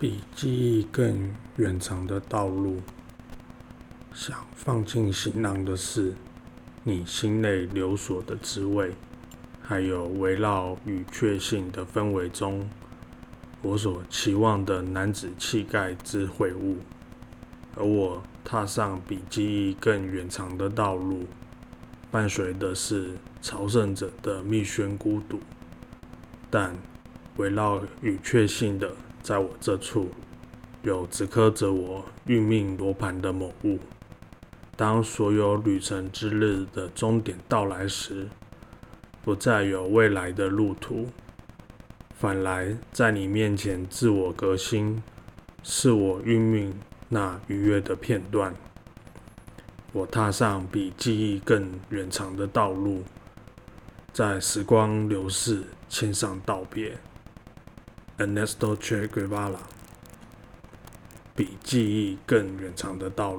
[0.00, 2.80] 比记忆更远长的道路，
[4.14, 6.14] 想放进行囊的是
[6.82, 8.94] 你心内留所的滋味，
[9.60, 12.66] 还有围绕与确信的氛围中，
[13.60, 16.76] 我所期望的男子气概之会晤。
[17.76, 21.26] 而我踏上比记忆更远长的道路，
[22.10, 23.10] 伴随的是
[23.42, 25.38] 朝圣者的密宣孤独，
[26.48, 26.74] 但
[27.36, 28.90] 围绕与确信的。
[29.22, 30.08] 在我这处，
[30.82, 33.78] 有直刻着我运命罗盘的某物。
[34.76, 38.28] 当所有旅程之日的终点到来时，
[39.22, 41.06] 不再有未来的路途，
[42.14, 45.02] 反来在你面前自我革新，
[45.62, 46.74] 是我运命
[47.10, 48.54] 那愉悦的片段。
[49.92, 53.02] 我踏上比记忆更远长的道路，
[54.12, 56.96] 在时光流逝签上道别。
[58.20, 59.56] Ernesto Che Guevara，
[61.34, 63.38] 比记忆更远长的道路。